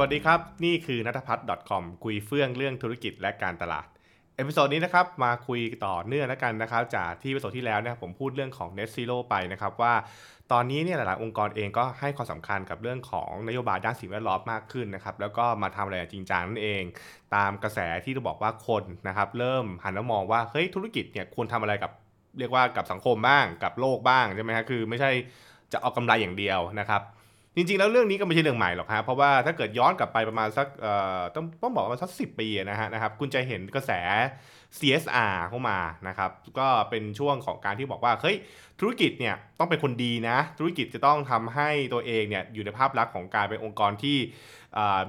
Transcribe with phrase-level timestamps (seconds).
[0.00, 3.86] วัสดีครับ นี่คือนัทพัฒน์ .com คุยเฟื่องเรื่องธุรกิจและการตลาด
[4.36, 9.94] episode นี้นะครับมาคุยต่อเนื่องแล้วกันนะครับ จากที่ episode ที่แล้วเนี่ยผมพูดเรื่องของ Net Zero ไปนะครับว่า
[10.52, 16.82] ตอนนี้เนี่ยหลายๆองค์กรเองก็ให้ความสำคัญกับเรื่องของนโยบายด้านสิ่งแวดล้อมมากขึ้นนะครับแล้วก็มาทำอะไรจริงจังนั่นเอง
[17.34, 21.90] ตามกระแสที่เราบอกว่าคนนะครับเริ่มหันมามองว่าเฮ้ยธุรกิจเนี่ยควรทำอะไรกับ
[22.38, 25.10] เรียกว่ากับสังคมบ้างกับโลกบ้างใช่ไหมฮะคือไม่ใช่
[25.72, 27.02] จะเอากำไรอย่างเดียวนะครับ
[27.58, 30.66] จริงๆ แล้วเรื่องนี้ก็ไม่ใช่เรื่องใหม่หรอกฮะเพราะว่าถ้าเกิดย้อนกลับไปประมาณสัก
[31.34, 33.92] ต้องต้องบอกว่าสักสิปีนะฮะนะครับคุณจะเห็นกระแส
[34.78, 38.36] CSR เข้ามานะครับก็เป็นช่วงของการที่บอกว่าเฮ้ย
[38.80, 44.18] ธุรกิจเนี่ยต้องเป็นคนดีนะ ธุรกิจจะต้องทำให้ตัวเองเนี่ยอยู่ในภาพลักษณ์ของการเป็นองค์กรที่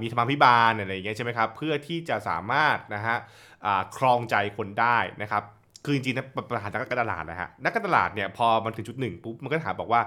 [0.01, 3.17] มีธรรมาภิบาลอะไรอย่างเงี้ยใช่ไหมครับเพื่อที่จะสามารถนะฮะ
[3.97, 5.43] ครองใจคนได้นะครับ
[5.85, 10.01] คือจริงๆนะปัญหานักการตลาดนะฮะนักการตลาดเนี่ยพอมันถึงจุดหนึ่งปุ๊บมันก็ถามบอกว่า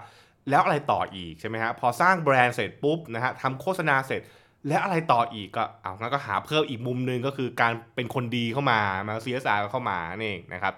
[0.50, 4.22] แล้วอะไรต่ออีกใช่ไหมฮะพอสร้างแบรนด์เสร็จปุ๊บนะฮะทำโฆษณาเสร็จ
[4.68, 10.74] แล้วอะไรต่ออีกก็เอางั้นก็หาเพิ่มอีกมุมนึงก็คือการเป็นคนดีเข้ามามา CSR เข้ามานี่เองนะครับ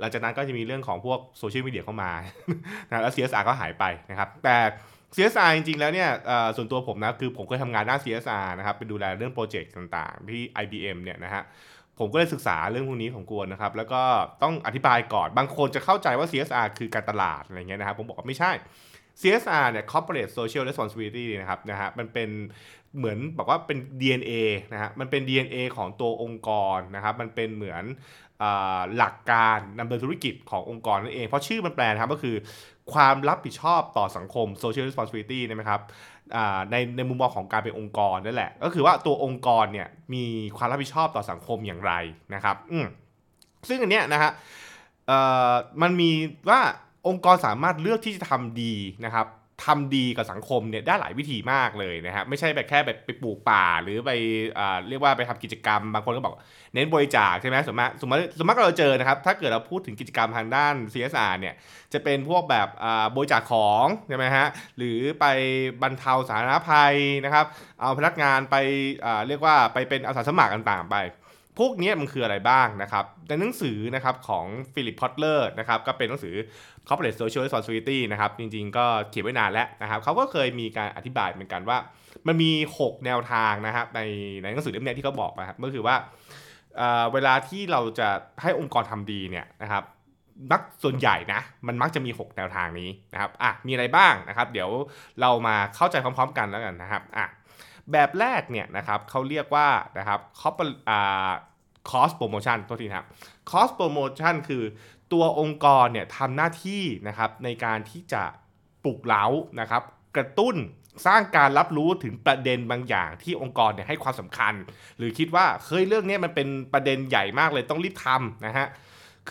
[0.00, 2.10] หลังจากนั้นก็จะมีเรื่องของพวกโซเชียลมีเดียเข้ามา
[2.88, 4.56] นะแล้ว CSR ก็หายไปนะครับแต่
[5.14, 6.08] CSR จริงๆ แล้วเนี่ย
[6.56, 11.42] ส่วนตัวผมนะคือผมเคยทำงานด้าน CSR นะครับเป็นดูแลเรื่องโปรเจกต์ต่างๆ ที่ IBM เนี่ยนะฮะ
[11.98, 14.02] ผมก็เลยศึกษาเรื่องพวกนี้ของกวนนะครับ แล้วก็
[14.42, 18.52] ต้องอธิบายก่อน บางคนจะเข้าใจว่า CSR คือการตลาดอะไรเงี้ยนะครับผมบอกว่าไม่ใช่
[19.20, 22.30] CSR เนี่ย Corporate Social Responsibility นะครับนะฮะมันเป็น
[22.96, 24.32] เหมือนบอกว่าเป็น DNA
[24.72, 27.84] นะฮะมันเป็น DNA ของตัวองค์กรนะครับมันเป็นเหมือน
[28.96, 32.36] หลักการดำเนินธุรกิจขององค์กรนั่นเอง เพราะชื่อมันแปลนะครับก็คือ
[32.92, 35.82] ความรับผิดชอบต่อสังคม social responsibility นะครับ
[36.70, 40.24] ในในมุมมองของการเป็นองค์กรนั่นแหละ ก็คือว่าตัวองค์กรเนี่ยมี
[40.56, 41.92] ความรับผิดชอบต่อสังคมอย่างไร
[42.34, 42.56] นะครับ
[43.68, 44.30] ซึ่งอันเนี้ยนะฮะ
[45.82, 46.10] มันมี
[46.50, 46.60] ว่า
[47.08, 49.26] องค์กรสามารถเลือกที่จะทำดีนะครับ
[49.66, 54.10] ทำดีกับสังคมเนี่ยได้หลายวิธีมากเลยนะครับไม่ใช่แบบแค่แบบไปปลูกป่าหรือไป
[54.88, 56.34] เรียกว่าไปทำกิจกรรม บางคนก็บอก
[56.74, 61.54] เน้นบริจาคใช่ไหมสมมติสมมติสมมติเราเจอนะครับถ้าเกิดเราพูดถึงกิจกรรมทางด้าน CSR เนี่ย
[61.92, 62.68] จะเป็นพวกแบบ
[63.16, 65.26] บริจาคของใช่ไหมฮะหรือไป
[65.82, 66.94] บรรเทาสาธารณภัย
[67.24, 67.46] นะครับ
[67.80, 68.56] เอาพนักงานไป
[69.28, 70.96] เรียกว่าไปเป็นอาสาสมัครต่างๆไป
[71.58, 76.34] พวกนี้มันคืออะไรบ้างนะครับในหนังสือนะครับของฟิลิปพอตเลอร์นะครับก็เป็นหนังสือ
[76.88, 81.78] Corporate Social Responsibility นะครับจริงๆก็เขียนไว้นานแล้วนะครับเขาก็เคยมีการอธิบายเหมือนกันว่า
[82.26, 82.50] มันมี
[82.80, 84.00] 6 แนวทางนะครับใน
[84.42, 85.96] ในหนังสือเล่มนี้ที่เขาบอกนะครับก็คือว่า
[87.12, 88.08] เวลาที่เราจะ
[88.42, 89.84] ให้องค์กรทำดีเนี่ยนะครับ
[90.50, 94.70] มักส่วนใหญ่นะมันมักจะมี 6 แนวทางนี้นะครับอะมีอะไรบ้างนะครับ เดี๋ยว
[95.20, 97.26] เรามาเข้าใจพร้อม ๆ กันแล้วกันนะครับอะ
[97.92, 100.54] แบบแรกเนี่ยนะครับเขาเรียกว่านะครับคอป
[100.88, 101.30] อ่า
[101.90, 103.06] cause promotion ตัวทีครับ
[103.50, 104.64] cause promotion คือ
[105.12, 108.22] ตัวองค์กรเนี่ยทำหน้าที่นะครับในการที่จะ
[108.84, 109.24] ปลุกเร้า
[109.60, 109.82] นะครับ
[110.16, 110.56] กระตุ้น
[111.06, 114.54] สร้างการรับรู้ถึงประเด็นบางอย่างที่องค์กรเนี่ยให้ความสำคัญ
[114.98, 118.66] หรือคิดว่าเฮ้ยเรื่องนี้มันเป็นประเด็นใหญ่มากเลยต้องรีบทำนะฮะ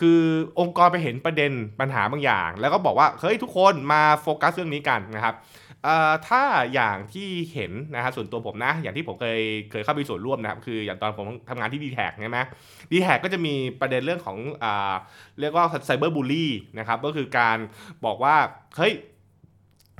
[0.08, 0.20] ือ
[0.60, 5.34] องค์กรไปเห็นประเด็นปัญหาบางอย่าง แล้วก็บอกว่าเฮ้ยทุกคนมาโฟกัสเรื่องนี้กันนะครับ
[6.28, 6.42] ถ้า
[6.74, 12.38] อย่างที่เห็นนะครับส่วนตัวผมนะ อย่างที่ผมเคยเคยเข้าไปส่วนร่วมนะครับ คืออย่างตอนผมทำงานที่ดีแท็กใช่ไหม
[12.92, 14.66] ดีแท็ก็จะมีประเด็นเรื่องของอ
[15.40, 17.58] เรียกว่าไซเบอร์บูลลี่นะครับ ก็คือการ
[18.04, 18.36] บอกว่า
[18.76, 18.94] เฮ้ย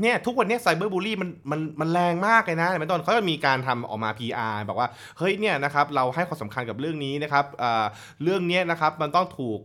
[0.03, 7.45] เนี่ยทุกวันนี้ไซเบอร์บูลลี่มันมันมันแรงมากเลยนะในตอนเขาจะมีการทำออกมา PR บอกว่าเฮ้ยเนี่ยนะครับเราให้ความสำคัญกับเรื่องนี้นะครับ
[8.23, 9.59] เรื่องนี้นะครับมันต้องถูก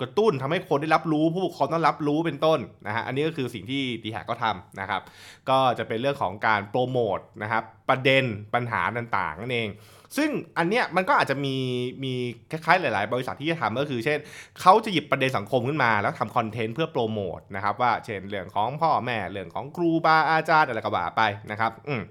[0.00, 5.02] กระตุ้นทำให้คนได้รับรู้ผู้ปกครองต้องรับรู้เป็นต้นนะฮะอันนี้ก็คือสิ่งที่ดีแฮกก็ทำนะครับ
[5.48, 8.24] ก็จะเป็นเรื่องของการโปรโมทนะครับประเด็น
[8.54, 9.68] ปัญหาต่างๆนั่นเอง
[10.16, 11.56] ซึ่งอันเนี้ยมันก็อาจจะมี
[12.04, 12.12] มี
[12.50, 14.18] คล้ายๆหลาย ๆ บริษัทที่จะทำก็คือเช่น
[14.60, 22.02] เขาจะหยิบประเด็นสังคมขึ้นมา แล้วทำคอนเทนต์เพื่อโปรโมทนะครับว่าเช่นเรื่องของพ่อแม่เรื่องของครูบาอาจารย์อะไรก็ว่าไปนะครับอืม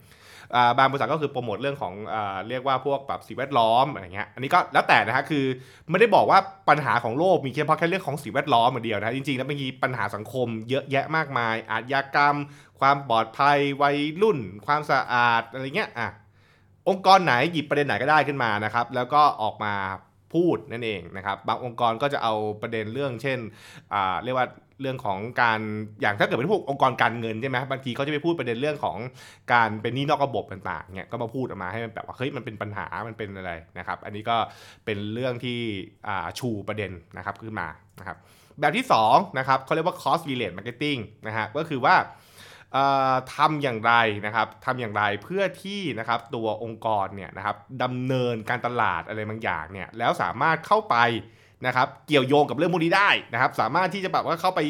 [0.78, 2.16] บางบริษัทก็คือโปรโมทเรื่องของอ
[2.50, 5.46] เรียกว่าพวกแบบสิ่งแวดล้อมอะไรเงี้ย อันนี้ก็แล้วแต่นะฮะคือ
[5.90, 12.36] ไม่ได้บอกว่าปัญหาของโลกมีแค่เพราะแค่เรื่องของสิ่งแวดล้อมอย่างเดียวนะจริงๆแล้วมีปัญหาสังคมเยอะแยะมากมาย อาชญากรรม
[12.80, 16.10] ความปลอดภัยวัยรุ่น ความสะอาดอะไรเงี้ยอะ
[16.90, 19.74] องค์กรไหนหยิบประเด็นไหนก็ได้ขึ้นมานะครับ แล้วก็ออกมา
[20.34, 23.40] พูดนั่นเองนะครับ บางองค์กรก็จะเอาประเด็นเรื่อง เช่น
[24.24, 24.48] เรียกว่า
[24.82, 25.60] เรื่องของการ
[26.02, 28.98] อย่างถ้าเกิดเป็นพวกองค์กรการเงินใช่ไหมบางทีเขาจะไปพูดประเด็นเรื่องของ
[29.54, 34.38] การเป็นนี้นอกระบบต่างๆเนี่ยก็มาพูดออกมาให้มันแบบว่าเฮ้ยมันเป็นปัญหามันเป็นอะไรนะครับ อันนี้ก็
[34.86, 35.60] เป็นเรื่องที่
[36.40, 37.68] ชูประเด็นนะครับขึ้นมา
[38.00, 38.18] นะครับ
[38.60, 41.96] แบบที่2นะครับเขาเรียกว่า cost relate marketing นะฮะก็คือว่า
[43.36, 43.94] ทำอย่างไร
[44.26, 50.98] นะครับทำอย่างไรเพื่อที่นะครับตัวองค์กรเนี่ยนะครับดำเนินการตลาดอะไรบางอย่างเนี่ยแล้วสามารถเข้าไป
[51.68, 54.62] นะครับเกี่ยวโยงกับเรื่องมูลนี้ได้นะครับ สามารถที่จะแบบว่าเข้าไป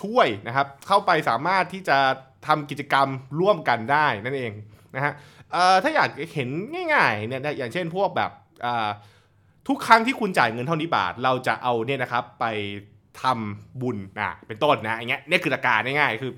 [0.00, 1.98] ช่วยนะครับเข้าไปสามารถที่จะ
[2.46, 3.08] ทำกิจกรรม
[3.40, 4.52] ร่วมกันได้นั่นเอง
[4.94, 5.12] นะฮะ
[5.82, 6.48] ถ้าอยากเห็น
[6.94, 8.30] ง่ายๆเนี่ยอย่างเช่นพวกแบบ
[9.68, 12.44] ทุกครั้งที่คุณจ่ายเงินเท่านี้บาท เราจะเอาเนี่ยนะครับไป
[13.22, 16.32] ทำบุญนะเป็นต้นนะอย่างเงี้ยนี่คือหลักการง่ายๆคือ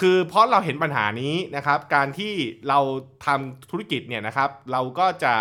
[0.00, 2.32] คือเพราะเราเห็นปัญหานี้นะครับ การที่
[2.68, 2.78] เรา
[3.26, 5.34] ทำธุรกิจเนี่ยนะครับ เราก็จะ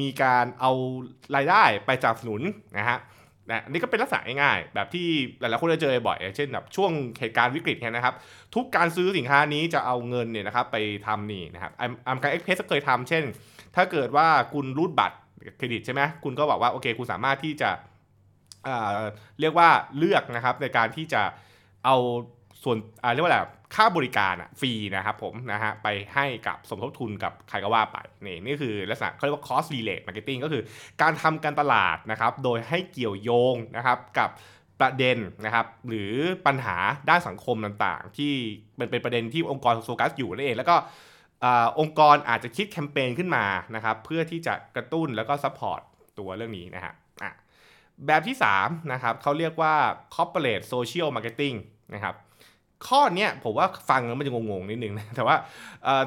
[0.00, 0.72] มีการเอา
[1.36, 2.40] รายได้ไปสนับสนุน
[2.78, 2.98] นะฮะ
[3.50, 5.06] นะนี่ก็เป็นลักษณะง่ายๆแบบที่
[5.40, 6.90] หลายๆคนจะเจอบ่อยเช่นแบบช่วง
[7.20, 8.14] เหตุการณ์วิกฤตเนี่ยนะครับ
[8.54, 13.24] ทุกการซื้อสินค้านี้จะเอาเงินเนี่ยนะครับไปทำนี่นะครับอัมการเอ็กเพสเคยทำเช่น
[13.76, 15.16] ถ้าเกิดว่าคุณรูดบัตร
[15.56, 17.70] เครดิตใช่ไหมคุณก็บอกว่าโอเค คุณสามารถที่จะ
[19.40, 19.68] เรียกว่า
[19.98, 21.22] เลือกนะครับในการที่จะ
[21.84, 21.96] เอา
[22.62, 22.76] ส่วน
[23.12, 23.38] เรียกว่าอะไร
[23.74, 27.96] ค่าบริการฟรีนะครับผมนะฮะไปให้กับสมทบทุนกับใครก็ว่าไป
[28.26, 30.62] นี่นี่คือลักษณะเขาเรียกว่า cause relate marketing ก็คือ
[31.02, 34.30] การทำการตลาดนะครับโดยให้เกี่ยวโยงนะครับกับ
[34.80, 36.12] ประเด็นนะครับหรือ
[36.46, 36.76] ปัญหา
[37.08, 38.32] ด้านสังคมต่างๆ ที่
[38.80, 40.76] มันเป็นประเด็นที่องค์กรโฟกัสอยู่นั่นเองแล้วก็
[41.80, 45.80] องค์กรอาจจะคิดแคมเปญขึ้นมานะครับเพื่อที่จะกระตุ้นแล้วก็ support
[46.18, 46.94] ตัวเรื่องนี้นะฮะ
[48.06, 49.74] แบบที่3นะครับเขาเรียกว่า
[50.14, 51.56] corporate social marketing
[51.94, 52.14] นะครับ
[52.88, 55.36] ข้อนี้ผมว่าฟังแล้วมันจะงงๆนิดนึงนะแต่ว่า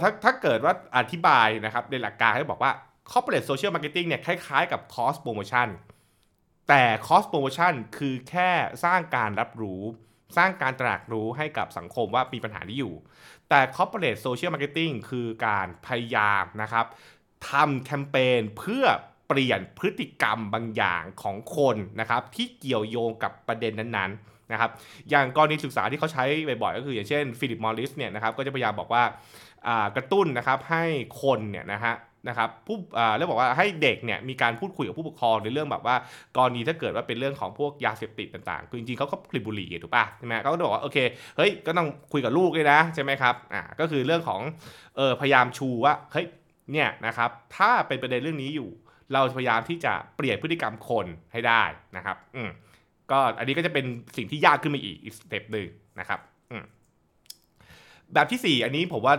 [0.02, 2.72] ถ้าถ้าเกิดว่าอธิบายนะครับในหลักการให้บอกว่า
[3.12, 5.70] corporate social marketing เนี่ยคล้ายๆกับ cost promotion
[6.70, 8.50] แต่ cost promotion คือแค่
[8.84, 9.82] สร้างการรับรู้
[10.38, 12.94] สร้างการตระหนักรู้ให้กับสังคมว่ามีปัญหานี้อยู่
[13.50, 16.86] แต่ corporate social marketing คือการพยายามนะครับ
[17.50, 18.86] ทำแคมเปญเพื่อ
[19.28, 24.70] เปลี่ยนพฤติกรรมบางอย่างของคนนะครับที่เกี่ยวโยงกับประเด็นนั้นๆ นะครับ
[25.10, 29.04] อย่างกรณีศึกษาที่เขาใช้บ่อยๆก็คืออย่างเช่นฟิลิปมอริสเนี่ยนะครับก็จะพยายามบอกว่า
[29.96, 30.84] กระตุ้นนะครับให้
[31.22, 31.96] คนเนี่ยนะฮะ
[32.30, 32.78] นะครับผู้
[33.18, 35.96] เรียกบอกว่าให้เด็กเนี่ยมีการพูดคุยกับผู้ปกครองในเรื่องแบบว่า
[36.38, 40.98] กรณีถ้าเกิดว่าเป็นเรื่องของพวกยาเสพติดต่างๆ คือจริงๆเขาก็ผลิตบุหรี่ถูกป่ะใช่ไหมเขาก็บอกว่าโอเค
[41.38, 44.42] เฮ้ยก็ต้องคุยกับลูกเลยนะใช่ไหมครับอ่าก็คือเรื่องของ
[44.98, 46.28] เออพยายามชูว่าเฮ้ย
[46.72, 48.70] เนี่ยนะครับถ้าเป็นประเด็นเรื่องนี้อยู่
[49.14, 51.64] เราพยายามที่จะเปลี่ยนพฤติกรรมคนให้ได้
[51.98, 52.50] นะครับอืม
[53.12, 53.86] ก็อันนี้ก็จะเป็น
[54.18, 55.68] สิ่งที่ยากขึ้นมาอีกอีก step หนึ่ง
[56.00, 56.20] นะครับ
[58.14, 59.16] แบบที่ 4 อันนี้ผมว่า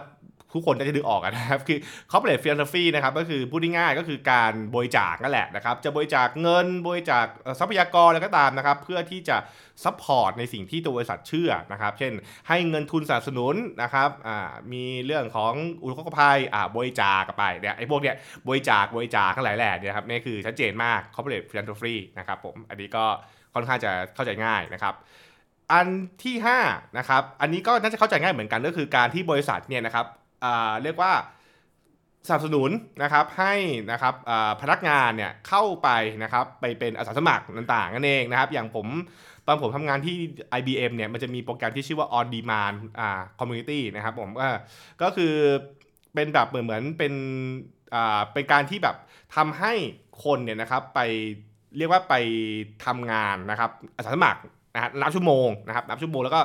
[0.55, 1.79] ทุกคนจะนึกออกนะครับคือ
[2.11, 7.27] corporate philanthropy นะครับก็คือพูดง่ายๆก็คือการบริจาคนั่นแหละนะครับจะบริจาคเงินบริจาค
[7.59, 9.37] ทรัพยากรอะไรก็ตามนะครับ เพื่อที่จะ
[9.85, 12.13] support ในสิ่งที่ตัวบริษัทเชื่อนะครับ เช่น
[12.49, 14.11] ให้เงินทุนสนับสนุนนะครับ
[14.73, 15.53] มีเรื่องของ
[15.83, 16.39] อุทกภัย
[16.77, 18.15] บริจาคไปเนี่ยไอ้พวกเนี้ย
[18.49, 23.07] บริจาคบริจาคทั้งหลายแหล่เนี่ยครับนี่คือชัดเจนมาก corporate philanthropy นะครับผมอันนี้ก็
[23.59, 24.95] ค่อนข้างจะเข้าใจง่ายนะครับ
[25.73, 25.87] อัน
[26.25, 30.07] ที่5นะครับอันนี้ก็น่าจะเข้าใจง่ายเหมือนกันก็คือการที่บริษัทเนี่ยนะครับ
[30.83, 31.13] เรียกว่า
[32.27, 32.71] สนับสนุน
[33.03, 33.55] นะครับให้
[33.93, 34.15] นะครับ
[34.63, 35.89] พนักงานเนี่ยเข้าไป
[36.23, 38.87] นะครับไปเป็นอาสาสมัครต่างๆนั่นเองนะครับอย่างผม
[39.47, 40.17] ตอนผมทำงานที่
[40.59, 44.49] IBM เนี่ยมันจะมีโปรแกรมที่ชื่อว่า on demand อ่า community นะครับผมก็
[45.03, 45.35] ก็คือ
[46.15, 47.13] เป็นแบบเหมือนเหมือนเป็น
[47.95, 48.97] อ่าเป็นการที่แบบ
[49.37, 49.73] ทำให้
[50.25, 51.01] คนเนี่ยนะครับไป
[51.77, 52.15] เรียกว่าไป
[52.87, 54.43] ทำงานนะครับอาสาสมัคร
[54.75, 56.41] นะนับชั่วโมงนะครับนับชั่วโมงแล้วก็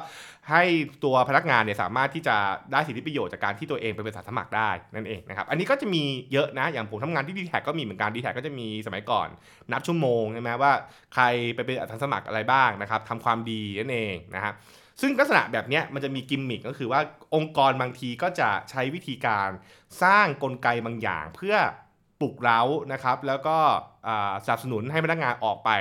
[0.52, 0.64] ให้
[1.04, 2.36] ตัวพนักงานเนี่ยสามารถที่จะ
[2.72, 9.28] ได้สิทธิประโยชน์จากการที่ตัวเองเป็นบริษัทสมัครได้นั่นเองนะครับอันนี้ก็จะมีเยอะนะอย่างผมทำงานที่ดีแท็ก็มีเหมือนกันดีแท็ก็จะมีสมัยก่อน
[9.72, 10.74] นับชั่วโมงใช่ไหมว่า
[11.14, 11.24] ใคร
[11.56, 14.54] ไปเป็นอาสาสมัครอะไรบ้างนะครับทำความดีนั่นเองนะครับ
[15.02, 17.02] ซึ่งลักษณะแบบนี้มันจะมีกิมมิคก็คือว่า
[17.36, 19.50] องค์กรบางทีก็จะใช้วิธีการ
[20.04, 21.56] สร้างกลไกบางอย่าง เพื่อ
[22.24, 22.62] ปลุกเร้า
[22.94, 23.58] นะครับ แล้วก็
[24.46, 25.72] สนับสนุนให้พนักงานออกไป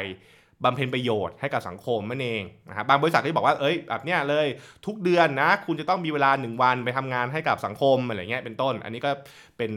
[0.65, 4.47] บำเพ็ญประโยชน์ให้กับสังคมนั่นเองนะครับบางบริษัทก็บอกว่าเอ้ยแบบเนี้ยเลย
[4.87, 9.11] ทุกเดือนนะ คุณจะต้องมีเวลา 1 วันไปทำงานให้กับสังคมอะไรเงี้ยเป็นต้น อันนี้ก็
[9.59, 9.73] เป็น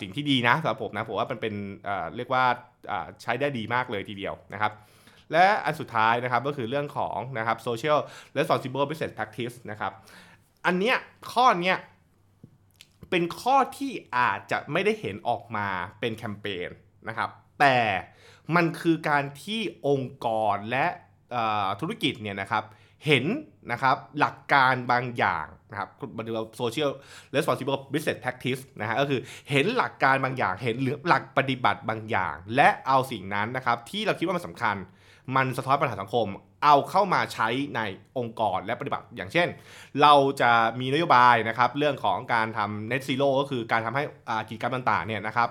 [0.00, 1.54] สิ่งที่ดีนะสำหรับผมนะผมว่ามันเป็น
[2.16, 2.44] เรียกว่า
[3.22, 4.72] ใช้ได้ดีมากเลยทีเดียวนะครับ
[5.32, 7.98] และอันสุดท้ายนะครับก็คือเรื่องของนะครับ social
[8.36, 9.92] responsible business practice นะครับ
[10.66, 10.96] อันเนี้ย
[11.32, 11.78] ข้อเนี้ย
[13.10, 15.68] เป็นข้อที่อาจจะไม่ได้เห็นออกมา
[16.00, 16.68] เป็นแคมเปญ
[17.08, 17.78] นะครับ แต่
[18.54, 20.86] มันคือการที่องค์กรและ
[21.80, 22.64] ธุรกิจเนี่ยนะครับ
[23.06, 23.24] เห็น
[23.72, 26.90] นะครับหลักการบางอย่างนะครับมาดู social
[27.30, 30.76] responsible business practice นะฮะก็คือเห็นหลักการบางอย่างเห็น
[31.08, 34.76] หลักปฏิบัติบางอย่าง และเอาสิ่งนั้นนะครับที่เราคิดว่ามันสำคัญ
[35.36, 36.26] มันสะท้อนปัญหาสังคม
[36.64, 37.80] เอาเข้ามาใช้ใน
[38.18, 39.48] องค์กรและปฏิบัติ อย่างเช่น
[40.02, 44.02] เราจะมีนโยบายนะครับเรื่องของการทำ net zero ก็คือการทำให้
[44.48, 45.48] กิจกรรมต่างๆเนี่ยนะครับ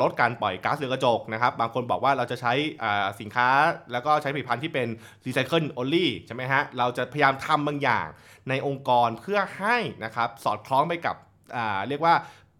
[0.00, 2.52] ลดการปล่อยก๊าซเรือนกระจกนะครับ บางคนบอกว่าเราจะใช้
[3.20, 3.48] สินค้า
[3.92, 4.88] แล้วก็ใช้ผลิตภัณฑ์ที่เป็น
[5.26, 8.06] recycle only ใช่ไหมฮะ เราจะพยายามทำบางอย่าง
[8.48, 11.16] ในองค์กรเพื่อให้นะครับสอดคล้องไปกับ
[11.88, 12.14] เรียกว่า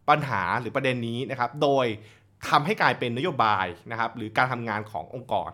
[0.09, 1.87] ปัญหาหรือประเด็นนี้นะครับ โดย
[2.49, 5.51] ทำให้กลายเป็นนโยบายนะครับหรือการทำงานขององค์กร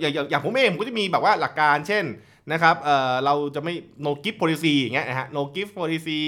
[0.00, 2.06] อย่างอย่างอย่างผมเองผมก็จะมีแบบว่าหลักการเช่น
[2.52, 6.20] นะครับเออเราจะไม่ no gift policy อย่างเงี้ยนะฮะ no gift policy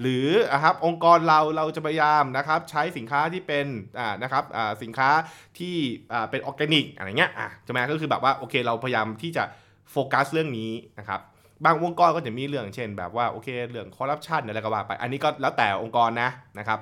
[0.00, 3.66] หรือนะครับองค์กรเราเราจะพยายามนะครับใช้สินค้าที่เป็น
[3.98, 5.10] อ่านะครับอ่าสินค้า
[5.58, 5.74] ที่
[6.12, 9.44] อ่าเป็นออร์แกนิกอะไรเงี้ยอะใช่ไหมก็คือแบบว่าโอเคเราพยายามที่จะ
[9.92, 11.20] โฟกัสเรื่องนี้นะครับ
[11.64, 16.78] บางองค์กรก็จะมีเรื่องเช่น แบบว่าโอเคเรื่องคอร์รัปชันอะไรก็ว่าไป อันนี้ก็แล้วแต่องค์กรนะนะครับ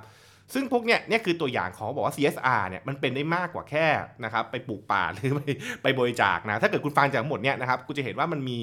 [0.54, 3.86] ซึ่งพวกเนี้ยเนี่ยคือตัวอย่างของบอกว่า CSR เนี่ยมันเป็นได้มากกว่าแค่
[4.24, 5.40] นะครับไปปลูกป่าหรือไป
[5.82, 8.58] ไปบริจาคนะถ้าเกิดคุณฟังจากหมดเนี่ยนะครับคุณจะเห็นว่ามันมี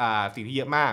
[0.00, 0.92] อ่าสิ่งที่เยอะมาก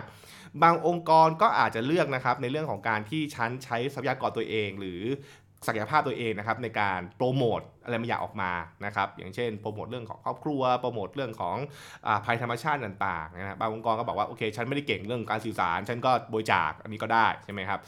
[0.63, 5.01] บางองค์กรก็อาจจะเลือกนะครับในเรื่องของการที่ชั้นใช้ทรัพยากรตัวเอง หรือ
[5.67, 8.51] ศักยภาพตัวเองนะครับในการโปรโมทอะไรบางอย่างออกมา
[8.85, 11.57] นะครับอย่างเช่นโปรโมทเรื่องของครอบครัวโปรโมทเรื่องของ
[12.07, 17.79] อภัยธรรมชาติต่างๆนะครับบางองค์กรก็บอกว่าโอเคฉันไม่ได้เก่งเรื่องการสื่อสาร ฉันก็บริจาคอันนี้ก็ได้ใช่ไหมครับ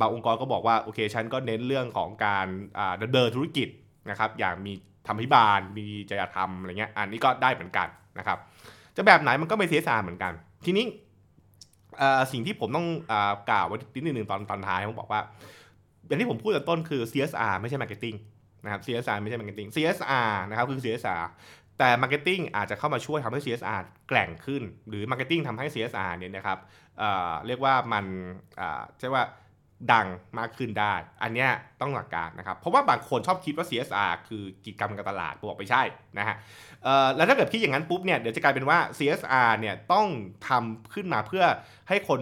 [0.00, 2.46] บางองค์กรก็บอกว่าโอเคฉันก็เน้นเรื่องของการ
[2.78, 3.68] อ่าดำเนินธุรกิจ
[4.10, 4.72] นะครับอย่างมี
[5.06, 7.88] ธรรมพิบาลมีจริยธรรมอะไรเงี้ยอันนี้ก็ได้เหมือนกัน
[8.18, 8.38] นะครับ
[8.96, 10.32] จะแบบไหนมันก็ไม่เสียสารเหมือนกัน
[10.66, 10.86] ทีนี้
[12.32, 13.14] สิ่งที่ผมต้องอ
[13.50, 15.20] กล่าวไว้นิดนึงตอนตอนท้ายผมบอกว่า
[16.10, 18.16] อย่างที่ผมพูดตอนต้นคือ CSR ไม่ใช่ Marketing
[18.64, 21.22] นะครับ CSR ไม่ใช่ Marketing CSR นะครับคือ CSR
[21.78, 26.58] แต่ Marketing อาจจะเข้ามาช่วยทำให้ CSR แกร่งขึ้น หรือ Marketing ทำให้ CSR เนี่ยนะครับ
[26.98, 28.04] เเรียกว่ามัน
[28.98, 29.22] ใช่ว่า
[29.92, 30.06] ดัง
[30.38, 31.50] มากขึ้นได้ อันเนี้ย
[31.80, 35.82] ต้องหลักการนะครับ เพราะว่าบางคนชอบคิดว่า CSR คือกิจกรรมการตลาดบอกไม่ใช่
[36.18, 36.36] นะฮะ
[37.16, 40.06] แล้วถ้าเกิดคิดอย่างนั้นปุ๊บเนี่ยเดี๋ยวจะกลายเป็นว่า CSR เนี่ยต้อง
[40.48, 41.44] ทำขึ้นมาเพื่อ
[41.88, 42.20] ให้คน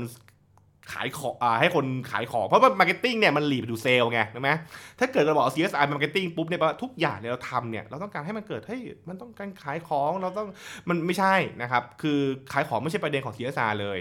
[0.92, 4.50] ขายของอ่าให้คนขายของ เพราะว่า marketing เนี่ยมัน lead ไปสูเซลล์ไงถูกไหม
[4.98, 10.48] ถ้าเกิดเราบอก CSR marketing ปุ๊บเนี่ยแปลว่าทุกอย่างเนี่ยเราทำเนี่ยเราต้องการให้มันเกิดเฮ้ยมันต้องการขายของเราต้อง
[10.88, 12.18] มันไม่ใช่นะครับคือ
[12.52, 13.98] ขายของไม่ใช่ประเด็นของ CSR เลย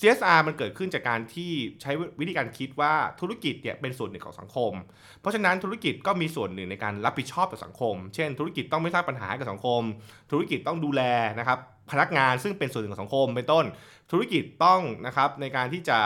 [0.00, 1.50] CSR มันเกิดขึ้นจากการที่
[1.82, 4.72] ใช้วิธีการคิดว่าธุรกิจเนี่ยเป็นส่วนหนึ่งของสังคม
[5.20, 9.82] เพราะฉะนั้นธุรกิจก็มีส่วนหนึ่งในการรับผิดชอบต่อสังคม เช่น ธุรกิจต้องไม่สร้างปัญหาให้กับสังคม
[10.30, 11.02] ธุรกิจต้องดูแล
[11.38, 11.58] นะครับ
[11.90, 13.64] พนักงานซึ่งเป็นส่วนหนึ่งของสังคมเป็นต้น
[14.10, 15.98] ธุรกิจต้องนะครับในการที่จะ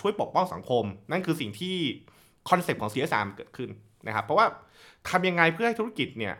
[0.00, 1.76] ช่วยปกป้องสังคม นั่นคือสิ่งที่
[2.50, 3.70] concept ของ CSR เกิดขึ้น
[4.06, 4.46] นะครับเพราะว่า
[5.08, 6.34] ทำยังไงเพื่อให้ธุรกิจเนี่ย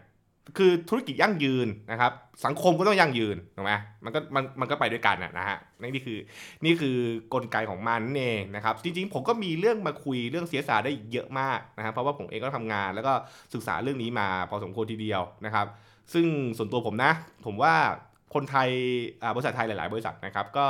[0.56, 2.12] คือธุรกิจยั่งยืนนะครับ
[2.44, 3.72] สังคมก็ต้องยั่งยืนถูกไหม
[4.04, 6.18] มันก็มันมันก็ไปด้วยกันนะนะฮะนี่คือ
[6.64, 6.96] นี่คือ
[7.34, 13.12] กลไกของมันนั่นเองนะครับ จริงๆ ผมก็มีเรื่องมาคุยเรื่อง CSR ได้เยอะมากนะครับเพราะว่าผมเองก็ทำงาน แล้วก็
[13.54, 15.66] ศึกษาเรื่องนี้มาพอสมควรทีเดียวนะครับ
[16.12, 16.26] ซึ่ง
[16.58, 17.12] ส่วนตัวผมนะ
[17.46, 17.74] ผมว่า
[18.34, 18.70] คนไทย
[19.34, 20.66] บริษัทไทยหลาย ๆ บริษัทนะครับ ก็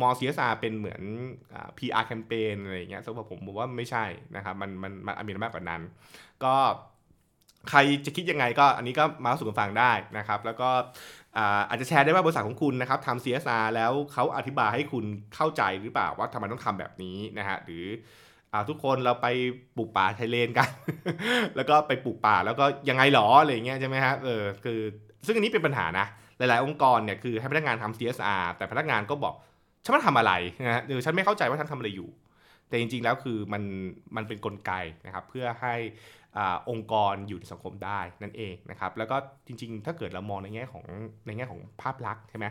[0.00, 1.02] มอง CSR เป็นเหมือน
[1.54, 4.04] อ่า PR แคมเปญอะไรอย่างเงี้ยสำหรับผมผมว่าไม่ใช่
[4.36, 5.82] นะครับมันมันมันมีมากกว่านั้น
[6.44, 6.54] ก็
[7.68, 10.70] ใครจะคิดยังไงก็อันนี้ก็มาสู่กันฟังได้นะครับ แล้วก็
[11.68, 17.84] อาจจะแชร์ได้ว่าบริษัทของคุณนะครับทำ CSR แล้วเขาอธิบายให้คุณเข้าใจหรือเปล่าว่าทำไมต้องทำแบบนี้นะฮะหรือ
[18.52, 19.26] อทุกคนเราไป
[19.76, 20.68] ปลูกป่าไทยเลนกัน
[21.56, 24.80] แล้วก็ไปปลูกป่าแล้วก็ยังไงหรออะไรเงี้ยใช่ไหมฮะเออคือ
[25.26, 26.06] ซึ่งอันนี้เป็นปัญหานะ
[26.38, 29.34] หลาย ๆ องค์กรเนี่ยคือให้พนักงานทำ CSR แต่พนักงานก็บอก
[29.84, 30.32] ฉันมาทำอะไร
[30.66, 32.08] นะฮะหรือฉันไม่เข้าใจว่าฉันทำอะไรอยู่
[32.68, 33.62] แต่จริง ๆ แล้วคือมัน
[34.16, 34.72] มันเป็นนกลไก
[35.06, 35.74] นะครับเพื่อให้
[36.38, 40.84] อองค์กรอยู่ในสังคมได้นั่นเองนะครับแล้วก็จริงๆ ถ้าเกิดเรามองในแง่ของ
[41.26, 42.46] ในแง่ของภาพลักษณ์ใช่ไหม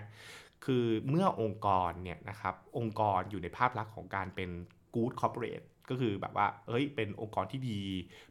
[0.65, 4.50] คือเมื่อองค์กรเนี่ยนะครับองค์กรอยู่ในภาพลักษณ์ของการเป็น
[4.95, 7.81] good corporate ก็คือแบบว่าเอ้ยเป็นองค์กรที่ดี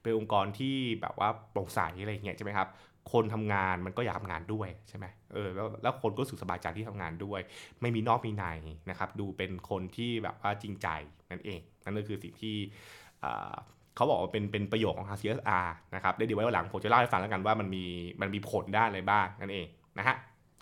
[0.02, 2.68] เป็นองค์กรที่แบบว่าโปร่งใสอะไรอย่างเงี้ยใช่ไหมครับ
[3.12, 7.40] คนทำงานมันก็อยากทำงานด้วยใช่ไหมเออแล้วแล้วคนก็รู้สึกสบายใจที่ทำงานด้วย
[7.80, 8.44] ไม่มีนอกมีใน
[8.90, 10.88] นะครับ ดูเป็นคนที่แบบว่าจริงใจ
[11.30, 12.56] นั่นเอง นั่นก็คือสิ่งที่
[13.98, 17.84] เขาบอกว่าเป็นเป็นประโยชน์ของ CSR นะครับได้เดี๋ยวไว้วันหลังผมจะเล่าให้ฟังแล้วกันว่ามันมี
[18.20, 19.66] มันมีผลด้านอะไรบ้างนั่นเอง
[19.98, 20.16] นะฮะ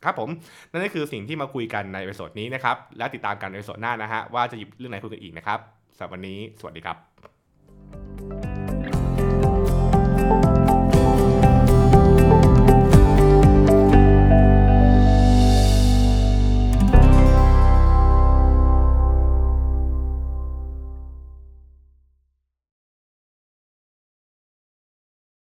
[0.04, 0.28] ครับผม
[0.70, 5.58] นั่นก็คือสิ่งที่มาคุยกันใน episode นี้นะครับ และติดตามกันใน episode หน้านะฮะว่าจะหยิบเรื่องไหนคุยกันอีกนะครับ
[5.96, 7.15] สำหรับวันนี้สวัสดีครับ